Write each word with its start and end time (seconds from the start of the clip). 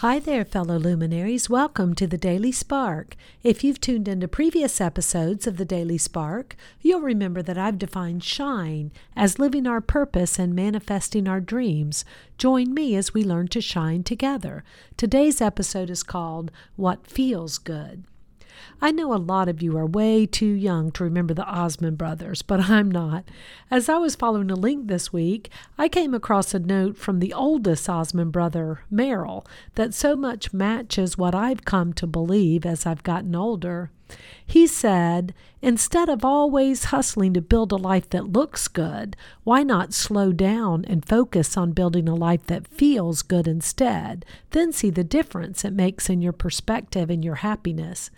Hi 0.00 0.18
there, 0.18 0.44
fellow 0.44 0.78
luminaries. 0.78 1.48
Welcome 1.48 1.94
to 1.94 2.06
the 2.06 2.18
Daily 2.18 2.52
Spark. 2.52 3.16
If 3.42 3.64
you've 3.64 3.80
tuned 3.80 4.08
into 4.08 4.28
previous 4.28 4.78
episodes 4.78 5.46
of 5.46 5.56
the 5.56 5.64
Daily 5.64 5.96
Spark, 5.96 6.54
you'll 6.82 7.00
remember 7.00 7.40
that 7.40 7.56
I've 7.56 7.78
defined 7.78 8.22
shine 8.22 8.92
as 9.16 9.38
living 9.38 9.66
our 9.66 9.80
purpose 9.80 10.38
and 10.38 10.54
manifesting 10.54 11.26
our 11.26 11.40
dreams. 11.40 12.04
Join 12.36 12.74
me 12.74 12.94
as 12.94 13.14
we 13.14 13.24
learn 13.24 13.48
to 13.48 13.62
shine 13.62 14.02
together. 14.02 14.64
Today's 14.98 15.40
episode 15.40 15.88
is 15.88 16.02
called 16.02 16.50
What 16.76 17.06
Feels 17.06 17.56
Good. 17.56 18.04
I 18.80 18.90
know 18.90 19.12
a 19.12 19.16
lot 19.16 19.48
of 19.48 19.62
you 19.62 19.76
are 19.76 19.86
way 19.86 20.26
too 20.26 20.46
young 20.46 20.90
to 20.92 21.04
remember 21.04 21.34
the 21.34 21.46
Osmond 21.46 21.98
brothers, 21.98 22.42
but 22.42 22.68
I'm 22.68 22.90
not. 22.90 23.24
As 23.70 23.88
I 23.88 23.96
was 23.96 24.16
following 24.16 24.50
a 24.50 24.54
link 24.54 24.88
this 24.88 25.12
week, 25.12 25.50
I 25.78 25.88
came 25.88 26.14
across 26.14 26.54
a 26.54 26.58
note 26.58 26.96
from 26.96 27.18
the 27.18 27.32
oldest 27.32 27.88
Osmond 27.88 28.32
brother, 28.32 28.80
Merrill, 28.90 29.46
that 29.74 29.94
so 29.94 30.16
much 30.16 30.52
matches 30.52 31.18
what 31.18 31.34
I've 31.34 31.64
come 31.64 31.92
to 31.94 32.06
believe 32.06 32.66
as 32.66 32.86
I've 32.86 33.02
gotten 33.02 33.34
older. 33.34 33.90
He 34.46 34.66
said, 34.66 35.34
instead 35.60 36.08
of 36.08 36.24
always 36.24 36.84
hustling 36.84 37.34
to 37.34 37.40
build 37.40 37.72
a 37.72 37.76
life 37.76 38.08
that 38.10 38.32
looks 38.32 38.68
good, 38.68 39.16
why 39.42 39.62
not 39.62 39.92
slow 39.92 40.32
down 40.32 40.84
and 40.86 41.04
focus 41.04 41.56
on 41.56 41.72
building 41.72 42.08
a 42.08 42.14
life 42.14 42.46
that 42.46 42.68
feels 42.68 43.22
good 43.22 43.48
instead? 43.48 44.24
Then 44.50 44.72
see 44.72 44.90
the 44.90 45.04
difference 45.04 45.64
it 45.64 45.72
makes 45.72 46.08
in 46.08 46.22
your 46.22 46.32
perspective 46.32 47.10
and 47.10 47.24
your 47.24 47.36
happiness. 47.36 48.10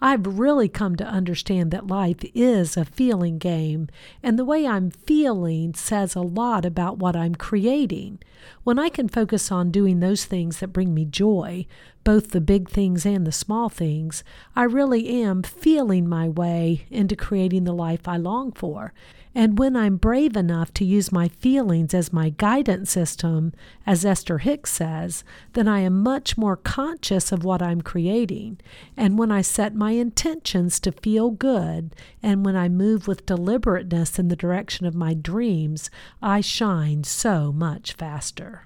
I've 0.00 0.38
really 0.38 0.68
come 0.68 0.94
to 0.96 1.04
understand 1.04 1.70
that 1.72 1.88
life 1.88 2.18
is 2.34 2.76
a 2.76 2.84
feeling 2.84 3.38
game, 3.38 3.88
and 4.22 4.38
the 4.38 4.44
way 4.44 4.66
I'm 4.66 4.90
feeling 4.90 5.74
says 5.74 6.14
a 6.14 6.20
lot 6.20 6.64
about 6.64 6.98
what 6.98 7.16
I'm 7.16 7.34
creating. 7.34 8.20
When 8.62 8.78
I 8.78 8.90
can 8.90 9.08
focus 9.08 9.50
on 9.50 9.72
doing 9.72 9.98
those 9.98 10.24
things 10.24 10.60
that 10.60 10.72
bring 10.72 10.94
me 10.94 11.04
joy, 11.04 11.66
both 12.04 12.30
the 12.30 12.40
big 12.40 12.68
things 12.70 13.04
and 13.04 13.26
the 13.26 13.32
small 13.32 13.68
things, 13.68 14.22
I 14.54 14.62
really 14.62 15.08
am 15.22 15.42
feeling 15.42 16.08
my 16.08 16.28
way 16.28 16.86
into 16.90 17.16
creating 17.16 17.64
the 17.64 17.74
life 17.74 18.06
I 18.06 18.16
long 18.16 18.52
for. 18.52 18.92
And 19.34 19.58
when 19.58 19.76
I'm 19.76 19.96
brave 19.98 20.36
enough 20.36 20.72
to 20.74 20.84
use 20.84 21.12
my 21.12 21.28
feelings 21.28 21.94
as 21.94 22.12
my 22.12 22.30
guidance 22.30 22.90
system, 22.90 23.52
as 23.86 24.04
Esther 24.04 24.38
Hicks 24.38 24.72
says, 24.72 25.22
then 25.52 25.68
I 25.68 25.80
am 25.80 26.02
much 26.02 26.36
more 26.36 26.56
conscious 26.56 27.30
of 27.30 27.44
what 27.44 27.62
I'm 27.62 27.82
creating. 27.82 28.58
And 28.96 29.18
when 29.18 29.30
I 29.30 29.42
set 29.42 29.74
my 29.74 29.87
intentions 29.92 30.80
to 30.80 30.92
feel 30.92 31.30
good, 31.30 31.94
and 32.22 32.44
when 32.44 32.56
I 32.56 32.68
move 32.68 33.06
with 33.06 33.26
deliberateness 33.26 34.18
in 34.18 34.28
the 34.28 34.36
direction 34.36 34.86
of 34.86 34.94
my 34.94 35.14
dreams, 35.14 35.90
I 36.22 36.40
shine 36.40 37.04
so 37.04 37.52
much 37.52 37.92
faster. 37.92 38.62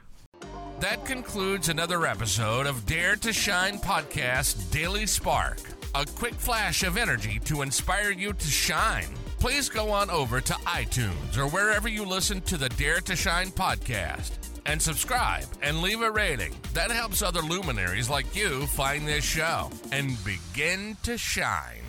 That 0.81 1.05
concludes 1.05 1.69
another 1.69 2.07
episode 2.07 2.67
of 2.67 2.87
Dare 2.87 3.17
to 3.17 3.33
Shine 3.33 3.79
Podcast 3.79 4.71
Daily 4.71 5.07
Spark. 5.07 5.59
A 5.95 6.05
quick 6.05 6.35
flash 6.35 6.83
of 6.83 6.97
energy 6.97 7.39
to 7.45 7.63
inspire 7.63 8.11
you 8.11 8.33
to 8.33 8.47
shine. 8.47 9.15
Please 9.39 9.69
go 9.69 9.91
on 9.91 10.11
over 10.11 10.41
to 10.41 10.53
iTunes 10.55 11.37
or 11.37 11.47
wherever 11.47 11.89
you 11.89 12.05
listen 12.05 12.41
to 12.43 12.57
the 12.57 12.69
Dare 12.71 13.01
to 13.01 13.15
Shine 13.15 13.49
podcast 13.49 14.52
and 14.67 14.81
subscribe 14.81 15.47
and 15.63 15.83
leave 15.83 16.03
a 16.03 16.11
rating. 16.11 16.55
That 16.75 16.91
helps 16.91 17.23
other 17.23 17.43
luminaries 17.43 18.09
like 18.09 18.35
you 18.35 18.67
find 18.69 19.07
this 19.07 19.25
show 19.25 19.71
and 19.91 20.17
begin 20.25 20.97
to 21.05 21.19
shine. 21.19 21.83